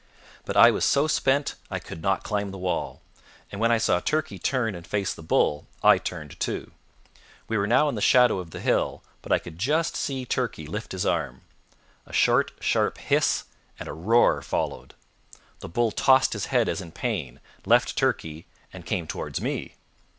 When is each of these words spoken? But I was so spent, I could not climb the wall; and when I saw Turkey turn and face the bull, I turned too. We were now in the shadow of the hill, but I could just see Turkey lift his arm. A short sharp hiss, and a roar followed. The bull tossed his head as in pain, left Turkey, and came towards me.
But 0.45 0.57
I 0.57 0.71
was 0.71 0.83
so 0.83 1.05
spent, 1.05 1.53
I 1.69 1.77
could 1.77 2.01
not 2.01 2.23
climb 2.23 2.49
the 2.49 2.57
wall; 2.57 3.03
and 3.51 3.61
when 3.61 3.71
I 3.71 3.77
saw 3.77 3.99
Turkey 3.99 4.39
turn 4.39 4.73
and 4.73 4.87
face 4.87 5.13
the 5.13 5.21
bull, 5.21 5.67
I 5.83 5.99
turned 5.99 6.39
too. 6.39 6.71
We 7.47 7.55
were 7.55 7.67
now 7.67 7.87
in 7.87 7.93
the 7.93 8.01
shadow 8.01 8.39
of 8.39 8.49
the 8.49 8.61
hill, 8.61 9.03
but 9.21 9.31
I 9.31 9.37
could 9.37 9.59
just 9.59 9.95
see 9.95 10.25
Turkey 10.25 10.65
lift 10.65 10.91
his 10.93 11.05
arm. 11.05 11.41
A 12.07 12.13
short 12.13 12.51
sharp 12.59 12.97
hiss, 12.97 13.43
and 13.79 13.87
a 13.87 13.93
roar 13.93 14.41
followed. 14.41 14.95
The 15.59 15.69
bull 15.69 15.91
tossed 15.91 16.33
his 16.33 16.47
head 16.47 16.67
as 16.67 16.81
in 16.81 16.93
pain, 16.93 17.39
left 17.63 17.95
Turkey, 17.95 18.47
and 18.73 18.87
came 18.87 19.05
towards 19.05 19.39
me. 19.39 19.75